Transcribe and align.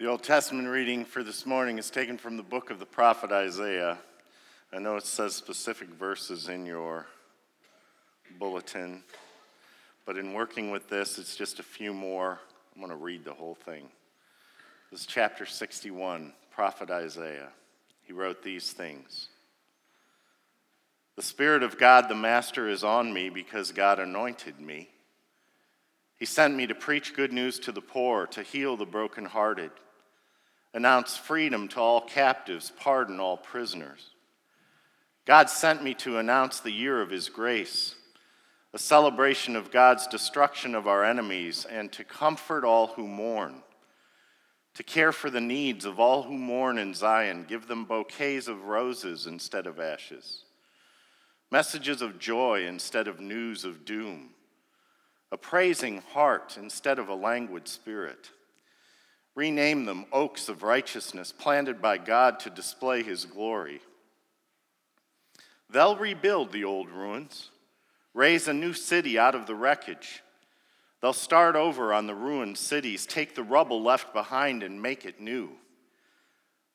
The 0.00 0.06
Old 0.06 0.22
Testament 0.22 0.66
reading 0.66 1.04
for 1.04 1.22
this 1.22 1.44
morning 1.44 1.76
is 1.76 1.90
taken 1.90 2.16
from 2.16 2.38
the 2.38 2.42
book 2.42 2.70
of 2.70 2.78
the 2.78 2.86
prophet 2.86 3.32
Isaiah. 3.32 3.98
I 4.72 4.78
know 4.78 4.96
it 4.96 5.04
says 5.04 5.34
specific 5.34 5.90
verses 5.90 6.48
in 6.48 6.64
your 6.64 7.04
bulletin, 8.38 9.02
but 10.06 10.16
in 10.16 10.32
working 10.32 10.70
with 10.70 10.88
this, 10.88 11.18
it's 11.18 11.36
just 11.36 11.58
a 11.58 11.62
few 11.62 11.92
more. 11.92 12.40
I'm 12.74 12.80
going 12.80 12.88
to 12.90 12.96
read 12.96 13.26
the 13.26 13.34
whole 13.34 13.56
thing. 13.56 13.90
This 14.90 15.00
is 15.00 15.06
chapter 15.06 15.44
61, 15.44 16.32
prophet 16.50 16.90
Isaiah. 16.90 17.50
He 18.02 18.14
wrote 18.14 18.42
these 18.42 18.72
things 18.72 19.28
The 21.16 21.22
Spirit 21.22 21.62
of 21.62 21.76
God, 21.76 22.08
the 22.08 22.14
Master, 22.14 22.70
is 22.70 22.82
on 22.82 23.12
me 23.12 23.28
because 23.28 23.70
God 23.70 23.98
anointed 23.98 24.60
me. 24.60 24.88
He 26.16 26.24
sent 26.24 26.54
me 26.54 26.66
to 26.66 26.74
preach 26.74 27.14
good 27.14 27.34
news 27.34 27.58
to 27.58 27.70
the 27.72 27.82
poor, 27.82 28.26
to 28.28 28.42
heal 28.42 28.78
the 28.78 28.86
brokenhearted, 28.86 29.70
announce 30.74 31.16
freedom 31.16 31.68
to 31.68 31.80
all 31.80 32.00
captives, 32.00 32.72
pardon 32.78 33.20
all 33.20 33.36
prisoners. 33.36 34.10
God 35.26 35.50
sent 35.50 35.82
me 35.82 35.94
to 35.94 36.18
announce 36.18 36.60
the 36.60 36.70
year 36.70 37.00
of 37.00 37.10
His 37.10 37.28
grace, 37.28 37.94
a 38.72 38.78
celebration 38.78 39.56
of 39.56 39.70
God's 39.70 40.06
destruction 40.06 40.74
of 40.74 40.86
our 40.86 41.04
enemies, 41.04 41.66
and 41.68 41.90
to 41.92 42.04
comfort 42.04 42.64
all 42.64 42.88
who 42.88 43.06
mourn, 43.06 43.62
to 44.74 44.82
care 44.82 45.12
for 45.12 45.30
the 45.30 45.40
needs 45.40 45.84
of 45.84 45.98
all 45.98 46.22
who 46.22 46.38
mourn 46.38 46.78
in 46.78 46.94
Zion, 46.94 47.44
give 47.48 47.66
them 47.66 47.84
bouquets 47.84 48.48
of 48.48 48.64
roses 48.64 49.26
instead 49.26 49.66
of 49.66 49.80
ashes, 49.80 50.44
messages 51.50 52.00
of 52.00 52.18
joy 52.18 52.64
instead 52.66 53.08
of 53.08 53.20
news 53.20 53.64
of 53.64 53.84
doom 53.84 54.30
a 55.32 55.36
praising 55.36 56.02
heart 56.12 56.56
instead 56.56 56.98
of 56.98 57.08
a 57.08 57.14
languid 57.14 57.68
spirit. 57.68 58.30
Rename 59.34 59.84
them 59.84 60.06
oaks 60.12 60.48
of 60.48 60.62
righteousness, 60.62 61.32
planted 61.32 61.80
by 61.80 61.98
God 61.98 62.40
to 62.40 62.50
display 62.50 63.02
his 63.02 63.24
glory. 63.24 63.80
They'll 65.68 65.96
rebuild 65.96 66.52
the 66.52 66.64
old 66.64 66.90
ruins, 66.90 67.50
raise 68.12 68.48
a 68.48 68.52
new 68.52 68.72
city 68.72 69.18
out 69.18 69.34
of 69.34 69.46
the 69.46 69.54
wreckage. 69.54 70.22
They'll 71.00 71.12
start 71.12 71.56
over 71.56 71.94
on 71.94 72.06
the 72.06 72.14
ruined 72.14 72.58
cities, 72.58 73.06
take 73.06 73.34
the 73.34 73.42
rubble 73.42 73.82
left 73.82 74.12
behind, 74.12 74.62
and 74.62 74.82
make 74.82 75.04
it 75.04 75.20
new. 75.20 75.50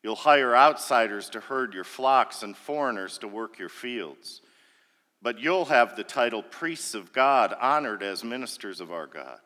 You'll 0.02 0.16
hire 0.16 0.56
outsiders 0.56 1.30
to 1.31 1.40
herd 1.40 1.73
your 1.73 1.84
flocks 1.84 2.42
and 2.42 2.56
foreigners 2.56 3.17
to 3.19 3.28
work 3.28 3.59
your 3.59 3.69
fields 3.69 4.42
but 5.25 5.40
you'll 5.40 5.66
have 5.66 5.95
the 5.95 6.03
title 6.03 6.44
priests 6.44 6.94
of 6.94 7.12
God, 7.12 7.52
honored 7.59 8.03
as 8.03 8.23
ministers 8.23 8.80
of 8.80 8.92
our 8.92 9.08
God. 9.08 9.40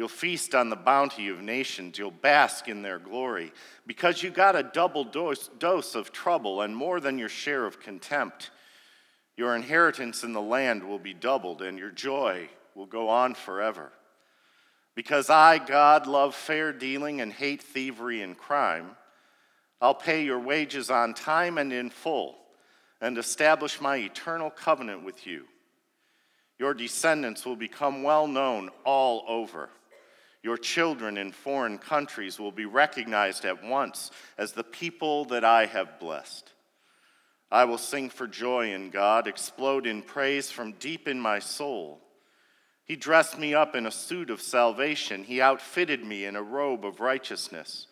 You'll 0.00 0.08
feast 0.08 0.54
on 0.54 0.70
the 0.70 0.76
bounty 0.76 1.28
of 1.28 1.42
nations. 1.42 1.98
You'll 1.98 2.10
bask 2.10 2.68
in 2.68 2.80
their 2.80 2.98
glory 2.98 3.52
because 3.86 4.22
you 4.22 4.30
got 4.30 4.56
a 4.56 4.62
double 4.62 5.04
dose, 5.04 5.48
dose 5.58 5.94
of 5.94 6.10
trouble 6.10 6.62
and 6.62 6.74
more 6.74 7.00
than 7.00 7.18
your 7.18 7.28
share 7.28 7.66
of 7.66 7.80
contempt. 7.80 8.50
Your 9.36 9.54
inheritance 9.54 10.24
in 10.24 10.32
the 10.32 10.40
land 10.40 10.82
will 10.82 10.98
be 10.98 11.12
doubled 11.12 11.60
and 11.60 11.78
your 11.78 11.90
joy 11.90 12.48
will 12.74 12.86
go 12.86 13.10
on 13.10 13.34
forever. 13.34 13.92
Because 14.94 15.28
I, 15.28 15.58
God, 15.58 16.06
love 16.06 16.34
fair 16.34 16.72
dealing 16.72 17.20
and 17.20 17.30
hate 17.30 17.62
thievery 17.62 18.22
and 18.22 18.38
crime, 18.38 18.96
I'll 19.82 19.94
pay 19.94 20.24
your 20.24 20.40
wages 20.40 20.88
on 20.88 21.12
time 21.12 21.58
and 21.58 21.74
in 21.74 21.90
full 21.90 22.38
and 23.02 23.18
establish 23.18 23.82
my 23.82 23.98
eternal 23.98 24.48
covenant 24.48 25.04
with 25.04 25.26
you. 25.26 25.44
Your 26.58 26.72
descendants 26.72 27.44
will 27.44 27.54
become 27.54 28.02
well 28.02 28.26
known 28.26 28.70
all 28.86 29.24
over. 29.28 29.68
Your 30.42 30.56
children 30.56 31.18
in 31.18 31.32
foreign 31.32 31.78
countries 31.78 32.38
will 32.38 32.52
be 32.52 32.64
recognized 32.64 33.44
at 33.44 33.62
once 33.62 34.10
as 34.38 34.52
the 34.52 34.64
people 34.64 35.26
that 35.26 35.44
I 35.44 35.66
have 35.66 36.00
blessed. 36.00 36.52
I 37.50 37.64
will 37.64 37.78
sing 37.78 38.08
for 38.08 38.26
joy 38.26 38.72
in 38.72 38.90
God, 38.90 39.26
explode 39.26 39.86
in 39.86 40.02
praise 40.02 40.50
from 40.50 40.72
deep 40.72 41.08
in 41.08 41.20
my 41.20 41.40
soul. 41.40 42.00
He 42.84 42.96
dressed 42.96 43.38
me 43.38 43.54
up 43.54 43.74
in 43.74 43.86
a 43.86 43.90
suit 43.90 44.30
of 44.30 44.40
salvation. 44.40 45.24
He 45.24 45.40
outfitted 45.40 46.04
me 46.04 46.24
in 46.24 46.36
a 46.36 46.42
robe 46.42 46.84
of 46.84 47.00
righteousness. 47.00 47.86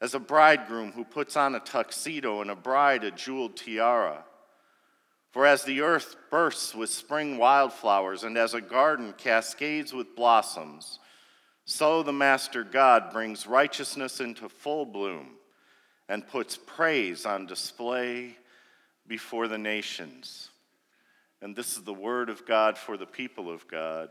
As 0.00 0.14
a 0.14 0.20
bridegroom 0.20 0.92
who 0.92 1.04
puts 1.04 1.36
on 1.36 1.54
a 1.54 1.60
tuxedo 1.60 2.40
and 2.40 2.50
a 2.50 2.56
bride 2.56 3.04
a 3.04 3.10
jeweled 3.10 3.56
tiara. 3.56 4.24
For 5.32 5.46
as 5.46 5.64
the 5.64 5.80
earth 5.80 6.16
bursts 6.30 6.74
with 6.74 6.90
spring 6.90 7.38
wildflowers, 7.38 8.22
and 8.22 8.38
as 8.38 8.54
a 8.54 8.60
garden 8.60 9.14
cascades 9.18 9.92
with 9.92 10.14
blossoms, 10.14 11.00
so 11.64 12.02
the 12.02 12.12
Master 12.12 12.62
God 12.62 13.12
brings 13.12 13.46
righteousness 13.46 14.20
into 14.20 14.48
full 14.48 14.84
bloom 14.84 15.30
and 16.08 16.26
puts 16.26 16.58
praise 16.58 17.24
on 17.24 17.46
display 17.46 18.36
before 19.06 19.48
the 19.48 19.58
nations. 19.58 20.50
And 21.40 21.56
this 21.56 21.76
is 21.76 21.82
the 21.82 21.94
word 21.94 22.28
of 22.28 22.46
God 22.46 22.76
for 22.76 22.96
the 22.96 23.06
people 23.06 23.50
of 23.50 23.66
God. 23.68 24.10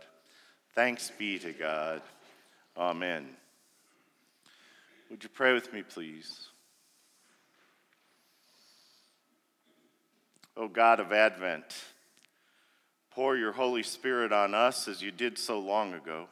Thanks 0.76 1.12
be 1.18 1.38
to 1.40 1.52
God. 1.52 2.02
Amen. 2.78 3.28
Would 5.10 5.24
you 5.24 5.30
pray 5.30 5.54
with 5.54 5.72
me, 5.72 5.84
please? 5.84 6.48
O 10.58 10.68
God 10.68 11.00
of 11.00 11.12
Advent, 11.12 11.66
pour 13.12 13.38
your 13.38 13.52
Holy 13.52 13.84
Spirit 13.84 14.32
on 14.32 14.54
us 14.54 14.88
as 14.88 15.02
you 15.02 15.12
did 15.12 15.38
so 15.38 15.60
long 15.60 15.94
ago, 15.94 16.28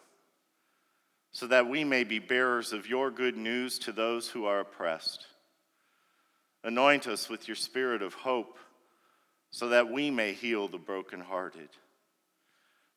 so 1.32 1.48
that 1.48 1.68
we 1.68 1.84
may 1.84 2.04
be 2.04 2.20
bearers 2.20 2.74
of 2.74 2.88
your 2.88 3.10
good 3.10 3.38
news 3.38 3.80
to 3.80 3.92
those 3.92 4.30
who 4.30 4.46
are 4.46 4.60
oppressed. 4.60 5.26
Anoint 6.64 7.08
us 7.08 7.30
with 7.30 7.48
your 7.48 7.56
spirit 7.56 8.02
of 8.02 8.14
hope, 8.14 8.58
so 9.50 9.70
that 9.70 9.92
we 9.92 10.12
may 10.12 10.34
heal 10.34 10.68
the 10.68 10.78
brokenhearted. 10.78 11.70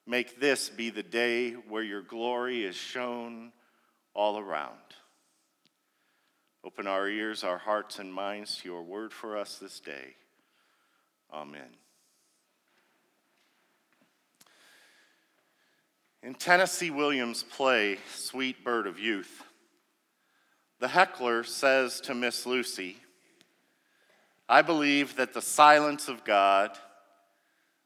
Make 0.07 0.39
this 0.39 0.69
be 0.69 0.91
the 0.91 1.03
day 1.03 1.53
where 1.53 1.83
your 1.83 2.03
glory 2.03 2.65
is 2.65 2.77
shown 2.77 3.53
all 4.15 4.39
around. 4.39 4.79
Open 6.65 6.87
our 6.87 7.09
ears, 7.09 7.45
our 7.45 7.59
hearts, 7.59 7.99
and 7.99 8.13
minds 8.13 8.59
to 8.59 8.69
your 8.69 8.83
word 8.83 9.13
for 9.13 9.37
us 9.37 9.59
this 9.59 9.81
day. 9.81 10.15
Amen. 11.33 11.77
In 16.25 16.35
Tennessee 16.35 16.91
Williams' 16.91 17.43
play, 17.43 17.99
Sweet 18.15 18.65
Bird 18.65 18.87
of 18.87 18.99
Youth, 18.99 19.43
the 20.81 20.89
heckler 20.89 21.45
says 21.45 22.01
to 22.01 22.15
Miss 22.15 22.47
Lucy, 22.47 22.97
I 24.49 24.63
believe 24.63 25.17
that 25.17 25.35
the 25.35 25.43
silence 25.43 26.09
of 26.09 26.25
God, 26.25 26.71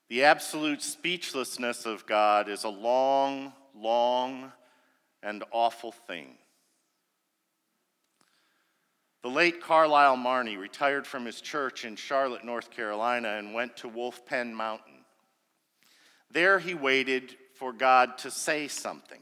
the 0.08 0.22
absolute 0.22 0.82
speechlessness 0.82 1.84
of 1.84 2.06
God, 2.06 2.48
is 2.48 2.62
a 2.62 2.68
long, 2.68 3.52
long, 3.74 4.52
and 5.20 5.42
awful 5.50 5.90
thing. 5.90 6.36
The 9.22 9.30
late 9.30 9.60
Carlyle 9.60 10.16
Marney 10.16 10.56
retired 10.56 11.08
from 11.08 11.24
his 11.24 11.40
church 11.40 11.84
in 11.84 11.96
Charlotte, 11.96 12.44
North 12.44 12.70
Carolina, 12.70 13.30
and 13.30 13.52
went 13.52 13.76
to 13.78 13.88
Wolf 13.88 14.24
Pen 14.24 14.54
Mountain. 14.54 15.04
There 16.30 16.60
he 16.60 16.74
waited 16.74 17.36
for 17.58 17.72
God 17.72 18.18
to 18.18 18.30
say 18.30 18.68
something. 18.68 19.20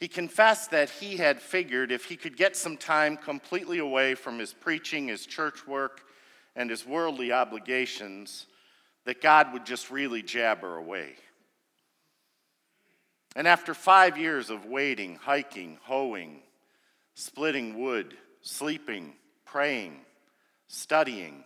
He 0.00 0.08
confessed 0.08 0.70
that 0.72 0.90
he 0.90 1.16
had 1.16 1.40
figured 1.40 1.90
if 1.90 2.04
he 2.04 2.16
could 2.16 2.36
get 2.36 2.56
some 2.56 2.76
time 2.76 3.16
completely 3.16 3.78
away 3.78 4.14
from 4.14 4.38
his 4.38 4.52
preaching, 4.52 5.08
his 5.08 5.24
church 5.24 5.66
work, 5.66 6.02
and 6.54 6.68
his 6.68 6.86
worldly 6.86 7.32
obligations, 7.32 8.46
that 9.06 9.22
God 9.22 9.52
would 9.52 9.64
just 9.64 9.90
really 9.90 10.22
jabber 10.22 10.76
away. 10.76 11.14
And 13.34 13.48
after 13.48 13.74
five 13.74 14.18
years 14.18 14.50
of 14.50 14.66
waiting, 14.66 15.16
hiking, 15.16 15.78
hoeing, 15.82 16.42
splitting 17.14 17.80
wood, 17.80 18.16
sleeping, 18.42 19.14
praying, 19.44 19.96
studying, 20.68 21.44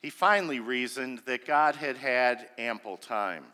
he 0.00 0.10
finally 0.10 0.60
reasoned 0.60 1.22
that 1.26 1.46
God 1.46 1.76
had 1.76 1.96
had 1.96 2.48
ample 2.58 2.96
time. 2.96 3.44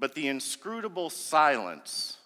But 0.00 0.14
the 0.14 0.28
inscrutable 0.28 1.10
silence 1.10 2.16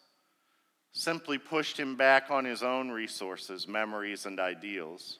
simply 0.92 1.38
pushed 1.38 1.78
him 1.78 1.96
back 1.96 2.30
on 2.30 2.44
his 2.44 2.62
own 2.62 2.90
resources, 2.90 3.66
memories, 3.66 4.26
and 4.26 4.38
ideals 4.38 5.18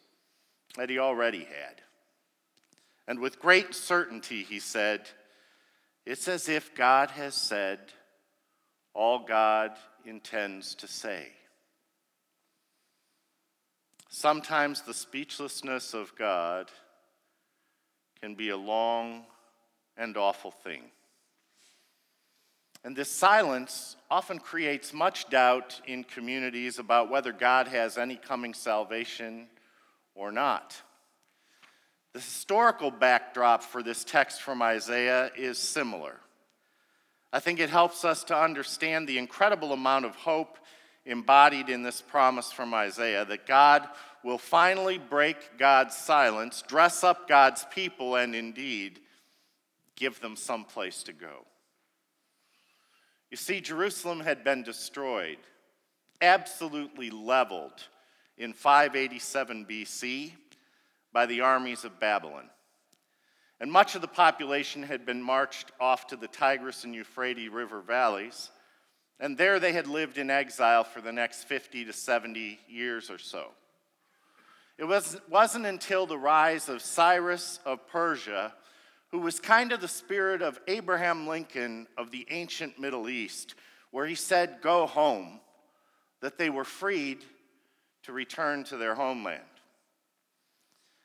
that 0.77 0.89
he 0.89 1.01
already 1.01 1.41
had. 1.41 1.83
And 3.09 3.19
with 3.19 3.41
great 3.41 3.75
certainty, 3.75 4.45
he 4.45 4.61
said, 4.61 5.09
It's 6.06 6.29
as 6.29 6.49
if 6.49 6.77
God 6.77 7.11
has 7.11 7.35
said 7.35 7.81
all 8.95 9.19
God 9.19 9.73
intends 10.06 10.77
to 10.77 10.87
say. 10.87 11.33
Sometimes 14.09 14.83
the 14.83 14.95
speechlessness 14.95 15.93
of 15.93 16.15
God 16.17 16.71
can 18.21 18.37
be 18.37 18.51
a 18.51 18.56
long 18.56 19.25
and 19.97 20.17
awful 20.17 20.53
thing. 20.53 20.85
And 22.85 22.95
this 22.95 23.11
silence 23.11 23.97
often 24.11 24.39
creates 24.39 24.93
much 24.93 25.31
doubt 25.31 25.81
in 25.87 26.05
communities 26.05 26.79
about 26.79 27.11
whether 27.11 27.33
God 27.33 27.67
has 27.69 27.97
any 27.97 28.17
coming 28.17 28.53
salvation 28.53 29.47
or 30.15 30.31
not. 30.31 30.81
The 32.13 32.21
historical 32.21 32.91
backdrop 32.91 33.63
for 33.63 33.83
this 33.83 34.05
text 34.05 34.43
from 34.43 34.61
Isaiah 34.61 35.31
is 35.35 35.59
similar. 35.59 36.21
I 37.33 37.41
think 37.41 37.59
it 37.59 37.71
helps 37.71 38.05
us 38.05 38.23
to 38.25 38.39
understand 38.39 39.09
the 39.09 39.19
incredible 39.19 39.73
amount 39.73 40.05
of 40.05 40.15
hope 40.15 40.59
embodied 41.07 41.71
in 41.71 41.83
this 41.83 42.01
promise 42.01 42.53
from 42.53 42.73
Isaiah 42.75 43.25
that 43.25 43.47
God 43.47 43.89
will 44.23 44.39
finally 44.39 44.99
break 44.99 45.59
God's 45.59 45.97
silence, 45.97 46.63
dress 46.69 47.03
up 47.03 47.29
God's 47.29 47.67
people, 47.75 48.17
and 48.17 48.35
indeed 48.35 49.01
give 49.97 50.21
them 50.21 50.37
some 50.37 50.65
place 50.65 51.03
to 51.05 51.13
go. 51.13 51.47
You 53.35 53.39
see, 53.39 53.61
Jerusalem 53.61 54.21
had 54.21 54.45
been 54.45 54.63
destroyed, 54.63 55.39
absolutely 56.23 57.11
leveled 57.11 57.83
in 58.39 58.53
587 58.53 59.67
BC 59.67 60.35
by 61.13 61.27
the 61.27 61.41
armies 61.41 61.85
of 61.85 61.99
Babylon. 61.99 62.49
And 63.59 63.73
much 63.73 63.97
of 63.97 64.03
the 64.03 64.07
population 64.07 64.85
had 64.85 65.05
been 65.05 65.21
marched 65.21 65.73
off 65.81 66.07
to 66.07 66.17
the 66.17 66.29
Tigris 66.29 66.85
and 66.85 66.95
Euphrates 66.95 67.51
River 67.51 67.81
valleys, 67.81 68.53
and 69.19 69.37
there 69.37 69.59
they 69.59 69.73
had 69.73 69.89
lived 69.89 70.17
in 70.17 70.31
exile 70.31 70.85
for 70.85 71.01
the 71.01 71.11
next 71.11 71.49
50 71.49 71.87
to 71.87 71.93
70 71.93 72.61
years 72.69 73.11
or 73.11 73.19
so. 73.19 73.49
It 74.79 74.85
was, 74.85 75.21
wasn't 75.29 75.67
until 75.67 76.07
the 76.07 76.19
rise 76.19 76.69
of 76.69 76.83
Cyrus 76.83 77.59
of 77.65 77.85
Persia, 77.89 78.55
who 79.15 79.21
was 79.21 79.39
kind 79.39 79.71
of 79.71 79.81
the 79.81 79.87
spirit 79.87 80.43
of 80.43 80.59
Abraham 80.67 81.29
Lincoln 81.29 81.87
of 81.97 82.11
the 82.11 82.27
ancient 82.31 82.81
Middle 82.81 83.09
East, 83.09 83.55
where 83.93 84.07
he 84.07 84.17
said, 84.17 84.57
Go 84.61 84.87
home, 84.89 85.39
that 86.21 86.37
they 86.37 86.51
were 86.51 86.65
freed 86.65 87.25
to 88.03 88.13
return 88.13 88.65
to 88.65 88.77
their 88.77 88.97
homeland. 88.97 89.41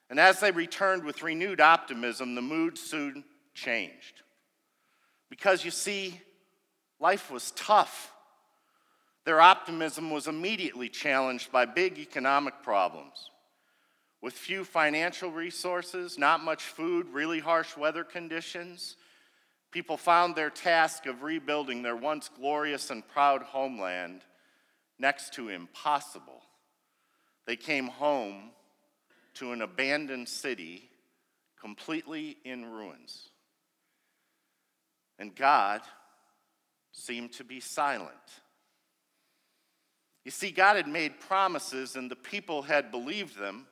And 0.10 0.20
as 0.20 0.40
they 0.40 0.50
returned 0.50 1.04
with 1.04 1.22
renewed 1.22 1.62
optimism, 1.62 2.34
the 2.34 2.42
mood 2.42 2.80
soon 2.80 3.24
changed. 3.54 4.24
Because 5.30 5.64
you 5.64 5.70
see, 5.70 6.20
life 7.00 7.30
was 7.30 7.52
tough. 7.52 8.12
Their 9.24 9.40
optimism 9.40 10.10
was 10.10 10.28
immediately 10.28 10.90
challenged 10.90 11.52
by 11.52 11.66
big 11.66 12.00
economic 12.00 12.64
problems. 12.64 13.30
With 14.22 14.34
few 14.34 14.64
financial 14.64 15.32
resources, 15.32 16.18
not 16.18 16.44
much 16.44 16.64
food, 16.64 17.08
really 17.10 17.40
harsh 17.40 17.78
weather 17.78 18.04
conditions, 18.04 18.98
people 19.72 19.96
found 19.96 20.36
their 20.36 20.50
task 20.50 21.06
of 21.06 21.24
rebuilding 21.24 21.82
their 21.82 21.96
once 21.96 22.30
glorious 22.30 22.90
and 22.90 23.08
proud 23.08 23.44
homeland 23.44 24.22
next 24.98 25.34
to 25.36 25.50
impossible. 25.50 26.42
They 27.46 27.56
came 27.56 27.88
home 27.88 28.52
to 29.36 29.54
an 29.54 29.62
abandoned 29.62 30.28
city 30.28 30.90
completely 31.60 32.38
in 32.44 32.66
ruins. 32.66 33.30
And 35.18 35.36
God 35.36 35.82
seemed 36.92 37.34
to 37.34 37.44
be 37.44 37.60
silent. 37.60 38.12
You 40.26 40.32
see, 40.32 40.52
God 40.52 40.76
had 40.76 40.88
made 40.88 41.20
promises 41.20 41.96
and 41.96 42.12
the 42.12 42.16
people 42.16 42.62
had 42.62 42.92
believed 42.92 43.38
them, 43.38 43.66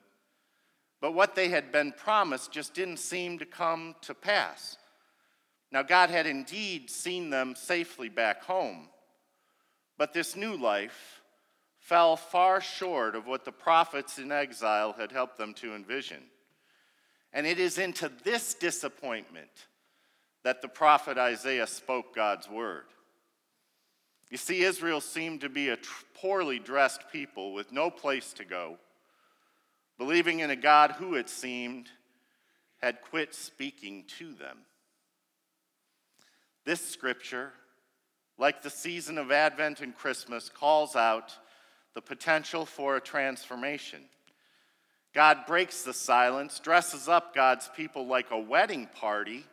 but 1.00 1.12
what 1.12 1.34
they 1.34 1.48
had 1.48 1.70
been 1.70 1.92
promised 1.92 2.52
just 2.52 2.74
didn't 2.74 2.98
seem 2.98 3.38
to 3.38 3.46
come 3.46 3.94
to 4.02 4.14
pass. 4.14 4.76
Now, 5.70 5.82
God 5.82 6.10
had 6.10 6.26
indeed 6.26 6.90
seen 6.90 7.30
them 7.30 7.54
safely 7.54 8.08
back 8.08 8.42
home, 8.44 8.88
but 9.96 10.12
this 10.12 10.34
new 10.34 10.56
life 10.56 11.20
fell 11.78 12.16
far 12.16 12.60
short 12.60 13.14
of 13.14 13.26
what 13.26 13.44
the 13.44 13.52
prophets 13.52 14.18
in 14.18 14.32
exile 14.32 14.94
had 14.98 15.12
helped 15.12 15.38
them 15.38 15.54
to 15.54 15.74
envision. 15.74 16.22
And 17.32 17.46
it 17.46 17.58
is 17.58 17.78
into 17.78 18.10
this 18.24 18.54
disappointment 18.54 19.50
that 20.44 20.62
the 20.62 20.68
prophet 20.68 21.18
Isaiah 21.18 21.66
spoke 21.66 22.14
God's 22.14 22.48
word. 22.48 22.84
You 24.30 24.36
see, 24.36 24.62
Israel 24.62 25.00
seemed 25.00 25.40
to 25.42 25.48
be 25.48 25.68
a 25.68 25.78
poorly 26.14 26.58
dressed 26.58 27.04
people 27.12 27.52
with 27.54 27.72
no 27.72 27.90
place 27.90 28.32
to 28.34 28.44
go, 28.44 28.78
believing 29.98 30.40
in 30.40 30.50
a 30.50 30.56
God 30.56 30.92
who, 30.92 31.14
it 31.14 31.28
seemed, 31.28 31.88
had 32.80 33.02
quit 33.02 33.34
speaking 33.34 34.04
to 34.18 34.32
them. 34.32 34.58
This 36.64 36.86
scripture, 36.86 37.52
like 38.38 38.62
the 38.62 38.70
season 38.70 39.18
of 39.18 39.32
Advent 39.32 39.80
and 39.80 39.94
Christmas, 39.94 40.48
calls 40.48 40.94
out 40.94 41.36
the 41.94 42.00
potential 42.00 42.64
for 42.64 42.96
a 42.96 43.00
transformation. 43.00 44.00
God 45.14 45.46
breaks 45.46 45.82
the 45.82 45.94
silence, 45.94 46.60
dresses 46.60 47.08
up 47.08 47.34
God's 47.34 47.68
people 47.74 48.06
like 48.06 48.30
a 48.30 48.38
wedding 48.38 48.88
party, 48.94 49.44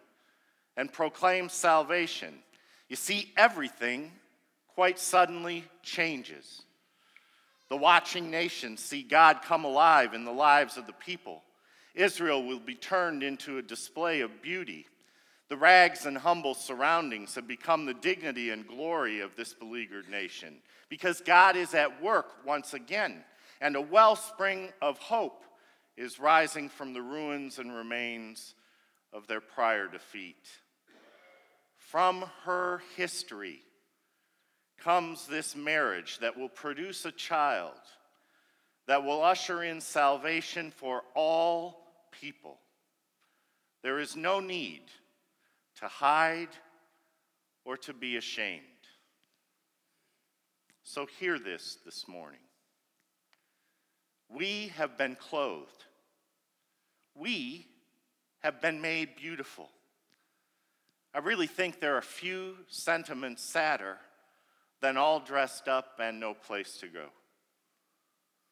and 0.77 0.91
proclaims 0.91 1.53
salvation. 1.53 2.35
You 2.89 2.95
see, 2.95 3.31
everything 3.35 4.11
quite 4.67 4.99
suddenly 4.99 5.63
changes. 5.81 6.61
The 7.69 7.77
watching 7.77 8.29
nations 8.29 8.81
see 8.81 9.01
God 9.01 9.41
come 9.41 9.65
alive 9.65 10.13
in 10.13 10.23
the 10.23 10.31
lives 10.31 10.77
of 10.77 10.85
the 10.85 10.93
people. 10.93 11.41
Israel 11.95 12.45
will 12.45 12.59
be 12.59 12.75
turned 12.75 13.23
into 13.23 13.57
a 13.57 13.63
display 13.63 14.21
of 14.21 14.41
beauty. 14.41 14.85
The 15.47 15.57
rags 15.57 16.05
and 16.05 16.17
humble 16.17 16.53
surroundings 16.53 17.35
have 17.35 17.47
become 17.47 17.85
the 17.85 17.93
dignity 17.93 18.49
and 18.49 18.67
glory 18.67 19.21
of 19.21 19.35
this 19.35 19.53
beleaguered 19.53 20.09
nation 20.09 20.57
because 20.89 21.21
God 21.21 21.55
is 21.55 21.73
at 21.73 22.01
work 22.01 22.45
once 22.45 22.73
again, 22.73 23.23
and 23.61 23.75
a 23.75 23.81
wellspring 23.81 24.71
of 24.81 24.97
hope 24.97 25.43
is 25.97 26.19
rising 26.19 26.69
from 26.69 26.93
the 26.93 27.01
ruins 27.01 27.57
and 27.57 27.73
remains 27.73 28.53
of 29.13 29.27
their 29.27 29.41
prior 29.41 29.87
defeat. 29.87 30.47
From 31.77 32.25
her 32.43 32.81
history 32.97 33.61
comes 34.77 35.27
this 35.27 35.55
marriage 35.55 36.19
that 36.19 36.37
will 36.37 36.49
produce 36.49 37.05
a 37.05 37.11
child 37.11 37.73
that 38.87 39.03
will 39.03 39.23
usher 39.23 39.63
in 39.63 39.81
salvation 39.81 40.71
for 40.71 41.03
all 41.15 41.87
people. 42.11 42.57
There 43.81 43.99
is 43.99 44.15
no 44.15 44.39
need 44.39 44.83
to 45.79 45.87
hide 45.87 46.49
or 47.65 47.77
to 47.77 47.93
be 47.93 48.17
ashamed. 48.17 48.61
So 50.83 51.07
hear 51.19 51.39
this 51.39 51.79
this 51.83 52.07
morning. 52.07 52.39
We 54.29 54.71
have 54.75 54.97
been 54.97 55.15
clothed. 55.15 55.85
We 57.15 57.67
have 58.39 58.61
been 58.61 58.81
made 58.81 59.15
beautiful. 59.15 59.69
I 61.13 61.19
really 61.19 61.47
think 61.47 61.79
there 61.79 61.95
are 61.95 62.01
few 62.01 62.57
sentiments 62.67 63.43
sadder 63.43 63.97
than 64.85 64.97
all 64.97 65.19
dressed 65.19 65.67
up 65.67 65.99
and 65.99 66.19
no 66.19 66.35
place 66.35 66.77
to 66.77 66.85
go. 66.85 67.07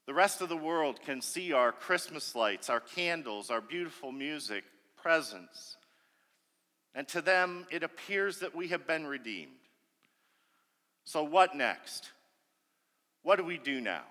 The 0.08 0.16
rest 0.16 0.42
of 0.42 0.50
the 0.50 0.58
world 0.58 1.00
can 1.00 1.22
see 1.22 1.54
our 1.54 1.72
Christmas 1.72 2.34
lights, 2.34 2.72
our 2.72 2.80
candles, 2.80 3.52
our 3.52 3.62
beautiful 3.62 4.12
music, 4.12 4.63
presents. 4.98 5.78
And 6.96 7.08
to 7.10 7.22
them, 7.22 7.68
it 7.70 7.84
appears 7.84 8.40
that 8.40 8.56
we 8.56 8.70
have 8.70 8.88
been 8.88 9.06
redeemed. 9.06 9.52
So, 11.06 11.22
what 11.22 11.56
next? 11.56 12.10
What 13.22 13.36
do 13.36 13.46
we 13.46 13.60
do 13.60 13.80
now? 13.80 14.06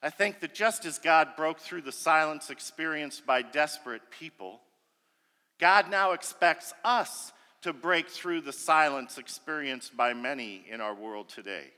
I 0.00 0.10
think 0.10 0.38
that 0.38 0.54
just 0.54 0.84
as 0.84 1.00
God 1.00 1.30
broke 1.36 1.58
through 1.58 1.82
the 1.82 1.90
silence 1.90 2.48
experienced 2.48 3.26
by 3.26 3.42
desperate 3.42 4.02
people, 4.16 4.60
God 5.58 5.90
now 5.90 6.12
expects 6.12 6.72
us 6.84 7.32
to 7.62 7.72
break 7.72 8.08
through 8.08 8.40
the 8.40 8.52
silence 8.52 9.18
experienced 9.18 9.96
by 9.96 10.14
many 10.14 10.64
in 10.70 10.80
our 10.80 10.94
world 10.94 11.28
today. 11.28 11.72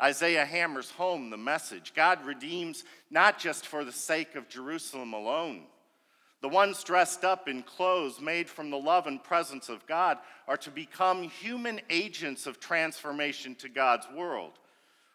Isaiah 0.00 0.44
hammers 0.44 0.90
home 0.90 1.30
the 1.30 1.36
message 1.36 1.92
God 1.94 2.24
redeems 2.24 2.84
not 3.10 3.38
just 3.38 3.66
for 3.66 3.84
the 3.84 3.92
sake 3.92 4.34
of 4.34 4.48
Jerusalem 4.48 5.12
alone. 5.12 5.64
The 6.40 6.48
ones 6.48 6.82
dressed 6.82 7.24
up 7.24 7.46
in 7.46 7.62
clothes 7.62 8.20
made 8.20 8.48
from 8.48 8.70
the 8.70 8.78
love 8.78 9.06
and 9.06 9.22
presence 9.22 9.68
of 9.68 9.86
God 9.86 10.18
are 10.48 10.56
to 10.56 10.70
become 10.70 11.22
human 11.22 11.80
agents 11.88 12.48
of 12.48 12.58
transformation 12.58 13.54
to 13.56 13.68
God's 13.68 14.08
world. 14.12 14.58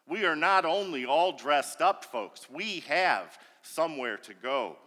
We 0.07 0.25
are 0.25 0.37
not 0.37 0.63
only 0.63 1.05
all 1.05 1.33
dressed 1.33 1.81
up, 1.81 2.05
folks, 2.05 2.49
we 2.49 2.79
have 2.87 3.37
somewhere 3.61 4.15
to 4.17 4.33
go. 4.33 4.77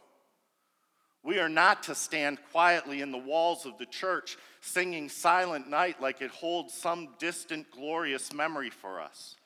We 1.22 1.38
are 1.38 1.48
not 1.48 1.82
to 1.84 1.94
stand 1.94 2.38
quietly 2.50 3.02
in 3.02 3.12
the 3.12 3.18
walls 3.18 3.66
of 3.66 3.76
the 3.78 3.86
church 3.86 4.38
singing 4.60 5.08
Silent 5.08 5.68
Night 5.68 6.00
like 6.00 6.22
it 6.22 6.30
holds 6.30 6.72
some 6.72 7.10
distant, 7.18 7.70
glorious 7.70 8.32
memory 8.32 8.70
for 8.70 9.00
us, 9.00 9.36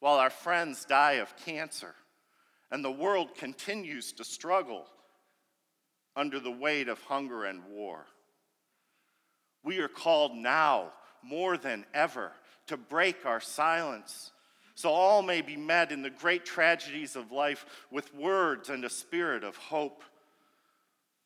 while 0.00 0.18
our 0.18 0.30
friends 0.30 0.84
die 0.84 1.12
of 1.12 1.34
cancer 1.36 1.94
and 2.70 2.84
the 2.84 2.90
world 2.90 3.34
continues 3.34 4.12
to 4.12 4.24
struggle 4.24 4.86
under 6.14 6.38
the 6.40 6.50
weight 6.50 6.88
of 6.88 7.00
hunger 7.02 7.44
and 7.44 7.64
war. 7.64 8.06
We 9.64 9.78
are 9.78 9.88
called 9.88 10.34
now 10.34 10.92
more 11.22 11.56
than 11.56 11.86
ever 11.94 12.32
to 12.66 12.76
break 12.76 13.24
our 13.24 13.40
silence 13.40 14.32
so 14.74 14.90
all 14.90 15.22
may 15.22 15.42
be 15.42 15.56
met 15.56 15.90
in 15.90 16.02
the 16.02 16.10
great 16.10 16.44
tragedies 16.44 17.16
of 17.16 17.32
life 17.32 17.66
with 17.90 18.14
words 18.14 18.68
and 18.68 18.84
a 18.84 18.90
spirit 18.90 19.42
of 19.42 19.56
hope. 19.56 20.04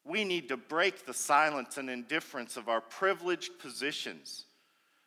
We 0.05 0.25
need 0.25 0.49
to 0.49 0.57
break 0.57 1.07
the 1.07 1.15
silence 1.15 1.79
and 1.79 1.89
indifference 1.89 2.57
of 2.57 2.69
our 2.69 2.81
privileged 2.81 3.59
positions 3.61 4.47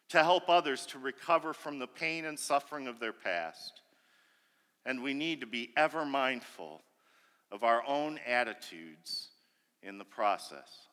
to 0.10 0.24
help 0.24 0.50
others 0.50 0.86
to 0.88 1.00
recover 1.00 1.54
from 1.54 1.80
the 1.80 1.88
pain 1.88 2.26
and 2.26 2.40
suffering 2.40 2.88
of 2.88 3.00
their 3.00 3.14
past. 3.14 3.82
And 4.86 5.02
we 5.02 5.14
need 5.14 5.42
to 5.42 5.48
be 5.48 5.72
ever 5.76 6.06
mindful 6.06 6.82
of 7.52 7.64
our 7.64 7.84
own 7.88 8.20
attitudes 8.26 9.30
in 9.82 9.98
the 9.98 10.06
process. 10.06 10.88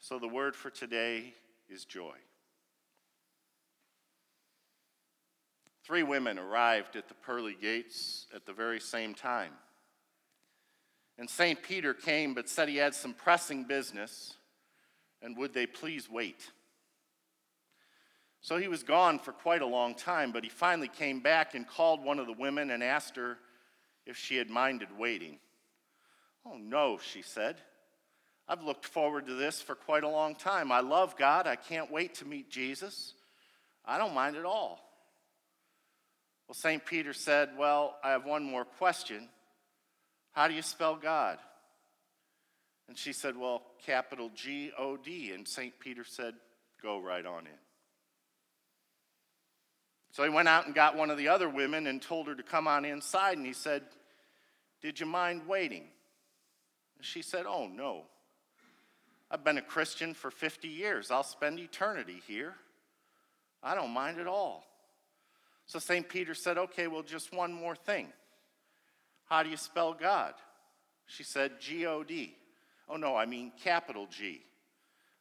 So, 0.00 0.18
the 0.18 0.28
word 0.28 0.56
for 0.56 0.70
today 0.70 1.34
is 1.68 1.84
joy. 1.84 2.16
Three 5.84 6.02
women 6.02 6.38
arrived 6.38 6.96
at 6.96 7.08
the 7.08 7.14
pearly 7.14 7.56
gates 7.60 8.26
at 8.34 8.46
the 8.46 8.52
very 8.52 8.80
same 8.80 9.14
time. 9.14 9.52
And 11.20 11.28
St. 11.28 11.62
Peter 11.62 11.92
came, 11.92 12.32
but 12.32 12.48
said 12.48 12.70
he 12.70 12.78
had 12.78 12.94
some 12.94 13.12
pressing 13.12 13.64
business, 13.64 14.36
and 15.20 15.36
would 15.36 15.52
they 15.52 15.66
please 15.66 16.08
wait? 16.10 16.50
So 18.40 18.56
he 18.56 18.68
was 18.68 18.82
gone 18.82 19.18
for 19.18 19.32
quite 19.32 19.60
a 19.60 19.66
long 19.66 19.94
time, 19.94 20.32
but 20.32 20.44
he 20.44 20.48
finally 20.48 20.88
came 20.88 21.20
back 21.20 21.54
and 21.54 21.68
called 21.68 22.02
one 22.02 22.18
of 22.18 22.26
the 22.26 22.32
women 22.32 22.70
and 22.70 22.82
asked 22.82 23.16
her 23.16 23.36
if 24.06 24.16
she 24.16 24.36
had 24.36 24.48
minded 24.48 24.88
waiting. 24.98 25.38
Oh, 26.46 26.56
no, 26.56 26.96
she 26.96 27.20
said. 27.20 27.56
I've 28.48 28.64
looked 28.64 28.86
forward 28.86 29.26
to 29.26 29.34
this 29.34 29.60
for 29.60 29.74
quite 29.74 30.04
a 30.04 30.08
long 30.08 30.34
time. 30.34 30.72
I 30.72 30.80
love 30.80 31.18
God. 31.18 31.46
I 31.46 31.56
can't 31.56 31.92
wait 31.92 32.14
to 32.14 32.24
meet 32.24 32.48
Jesus. 32.48 33.12
I 33.84 33.98
don't 33.98 34.14
mind 34.14 34.36
at 34.36 34.46
all. 34.46 34.80
Well, 36.48 36.54
St. 36.54 36.82
Peter 36.82 37.12
said, 37.12 37.50
Well, 37.58 37.98
I 38.02 38.12
have 38.12 38.24
one 38.24 38.42
more 38.42 38.64
question. 38.64 39.28
How 40.32 40.48
do 40.48 40.54
you 40.54 40.62
spell 40.62 40.96
God? 40.96 41.38
And 42.88 42.98
she 42.98 43.12
said, 43.12 43.36
Well, 43.36 43.62
capital 43.86 44.30
G 44.34 44.72
O 44.78 44.96
D. 44.96 45.32
And 45.32 45.46
St. 45.46 45.72
Peter 45.78 46.04
said, 46.04 46.34
Go 46.82 46.98
right 46.98 47.24
on 47.24 47.46
in. 47.46 47.52
So 50.12 50.24
he 50.24 50.28
went 50.28 50.48
out 50.48 50.66
and 50.66 50.74
got 50.74 50.96
one 50.96 51.10
of 51.10 51.18
the 51.18 51.28
other 51.28 51.48
women 51.48 51.86
and 51.86 52.02
told 52.02 52.26
her 52.26 52.34
to 52.34 52.42
come 52.42 52.66
on 52.66 52.84
inside. 52.84 53.36
And 53.36 53.46
he 53.46 53.52
said, 53.52 53.82
Did 54.82 54.98
you 54.98 55.06
mind 55.06 55.46
waiting? 55.46 55.84
And 56.96 57.04
she 57.04 57.22
said, 57.22 57.46
Oh, 57.46 57.68
no. 57.68 58.04
I've 59.30 59.44
been 59.44 59.58
a 59.58 59.62
Christian 59.62 60.12
for 60.12 60.30
50 60.30 60.66
years. 60.66 61.12
I'll 61.12 61.22
spend 61.22 61.60
eternity 61.60 62.20
here. 62.26 62.54
I 63.62 63.76
don't 63.76 63.90
mind 63.90 64.18
at 64.18 64.26
all. 64.26 64.64
So 65.66 65.78
St. 65.78 66.08
Peter 66.08 66.34
said, 66.34 66.58
Okay, 66.58 66.88
well, 66.88 67.02
just 67.02 67.32
one 67.32 67.52
more 67.52 67.76
thing. 67.76 68.08
How 69.30 69.42
do 69.42 69.48
you 69.48 69.56
spell 69.56 69.94
God? 69.94 70.34
She 71.06 71.22
said, 71.22 71.60
G 71.60 71.86
O 71.86 72.02
D. 72.02 72.34
Oh, 72.88 72.96
no, 72.96 73.16
I 73.16 73.24
mean 73.26 73.52
capital 73.62 74.06
G. 74.10 74.42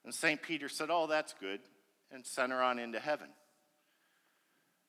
And 0.04 0.14
St. 0.14 0.42
Peter 0.42 0.68
said, 0.68 0.90
Oh, 0.92 1.08
that's 1.08 1.34
good, 1.40 1.60
and 2.12 2.26
sent 2.26 2.52
her 2.52 2.62
on 2.62 2.80
into 2.80 3.00
heaven. 3.00 3.28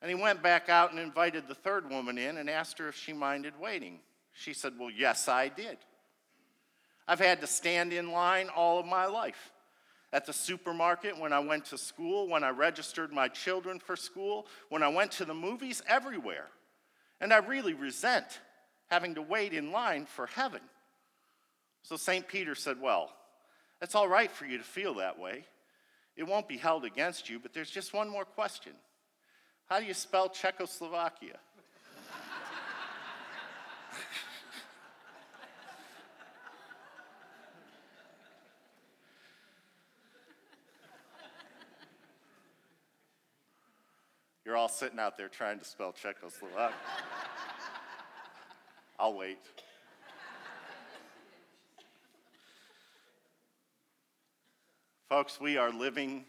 And 0.01 0.09
he 0.09 0.15
went 0.15 0.41
back 0.41 0.67
out 0.67 0.91
and 0.91 0.99
invited 0.99 1.47
the 1.47 1.55
third 1.55 1.89
woman 1.89 2.17
in 2.17 2.37
and 2.37 2.49
asked 2.49 2.79
her 2.79 2.89
if 2.89 2.95
she 2.95 3.13
minded 3.13 3.53
waiting. 3.59 3.99
She 4.33 4.53
said, 4.53 4.73
Well, 4.79 4.89
yes, 4.89 5.27
I 5.27 5.47
did. 5.47 5.77
I've 7.07 7.19
had 7.19 7.41
to 7.41 7.47
stand 7.47 7.93
in 7.93 8.11
line 8.11 8.49
all 8.49 8.79
of 8.79 8.85
my 8.85 9.05
life 9.05 9.51
at 10.13 10.25
the 10.25 10.33
supermarket, 10.33 11.17
when 11.17 11.31
I 11.31 11.39
went 11.39 11.65
to 11.65 11.77
school, 11.77 12.27
when 12.27 12.43
I 12.43 12.49
registered 12.49 13.13
my 13.13 13.29
children 13.29 13.79
for 13.79 13.95
school, 13.95 14.45
when 14.69 14.83
I 14.83 14.89
went 14.89 15.11
to 15.13 15.25
the 15.25 15.33
movies, 15.33 15.81
everywhere. 15.87 16.47
And 17.21 17.31
I 17.31 17.37
really 17.37 17.73
resent 17.73 18.41
having 18.91 19.15
to 19.15 19.21
wait 19.21 19.53
in 19.53 19.71
line 19.71 20.05
for 20.05 20.27
heaven. 20.27 20.59
So 21.81 21.95
St. 21.95 22.27
Peter 22.27 22.53
said, 22.53 22.79
Well, 22.79 23.11
it's 23.81 23.95
all 23.95 24.07
right 24.07 24.29
for 24.29 24.45
you 24.45 24.59
to 24.59 24.63
feel 24.63 24.93
that 24.95 25.17
way. 25.17 25.45
It 26.17 26.27
won't 26.27 26.47
be 26.47 26.57
held 26.57 26.85
against 26.85 27.29
you, 27.29 27.39
but 27.39 27.53
there's 27.53 27.71
just 27.71 27.93
one 27.93 28.09
more 28.09 28.25
question 28.25 28.73
How 29.67 29.79
do 29.79 29.85
you 29.85 29.93
spell 29.93 30.27
Czechoslovakia? 30.29 31.37
You're 44.45 44.57
all 44.57 44.67
sitting 44.67 44.99
out 44.99 45.17
there 45.17 45.29
trying 45.29 45.59
to 45.59 45.65
spell 45.65 45.93
Czechoslovakia. 45.93 46.75
I'll 49.01 49.15
wait. 49.15 49.39
Folks, 55.09 55.41
we 55.41 55.57
are 55.57 55.71
living 55.71 56.23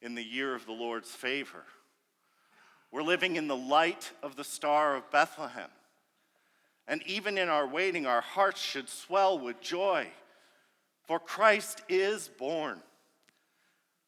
in 0.00 0.14
the 0.14 0.22
year 0.22 0.54
of 0.54 0.64
the 0.64 0.70
Lord's 0.70 1.10
favor. 1.10 1.64
We're 2.92 3.02
living 3.02 3.34
in 3.34 3.48
the 3.48 3.56
light 3.56 4.12
of 4.22 4.36
the 4.36 4.44
Star 4.44 4.94
of 4.94 5.10
Bethlehem. 5.10 5.70
And 6.86 7.02
even 7.04 7.36
in 7.36 7.48
our 7.48 7.66
waiting, 7.66 8.06
our 8.06 8.20
hearts 8.20 8.60
should 8.60 8.88
swell 8.88 9.36
with 9.36 9.60
joy, 9.60 10.06
for 11.08 11.18
Christ 11.18 11.82
is 11.88 12.28
born. 12.38 12.80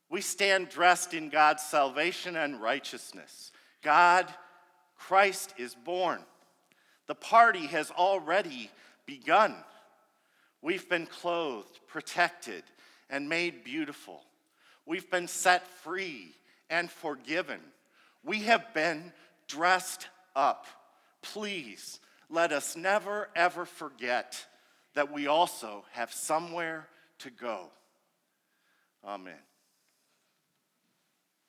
We 0.08 0.20
stand 0.20 0.68
dressed 0.68 1.12
in 1.12 1.28
God's 1.28 1.64
salvation 1.64 2.36
and 2.36 2.62
righteousness. 2.62 3.50
God, 3.82 4.32
Christ 4.96 5.54
is 5.58 5.74
born. 5.74 6.20
The 7.06 7.14
party 7.14 7.66
has 7.66 7.90
already 7.90 8.70
begun. 9.06 9.54
We've 10.62 10.88
been 10.88 11.06
clothed, 11.06 11.78
protected, 11.86 12.64
and 13.08 13.28
made 13.28 13.64
beautiful. 13.64 14.22
We've 14.84 15.10
been 15.10 15.28
set 15.28 15.66
free 15.66 16.32
and 16.68 16.90
forgiven. 16.90 17.60
We 18.24 18.40
have 18.40 18.74
been 18.74 19.12
dressed 19.46 20.08
up. 20.34 20.66
Please 21.22 22.00
let 22.28 22.52
us 22.52 22.76
never, 22.76 23.28
ever 23.36 23.64
forget 23.64 24.44
that 24.94 25.12
we 25.12 25.26
also 25.26 25.84
have 25.92 26.12
somewhere 26.12 26.88
to 27.20 27.30
go. 27.30 27.70
Amen. 29.04 29.34